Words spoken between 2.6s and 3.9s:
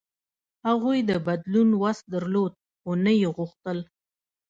خو نه یې غوښتل.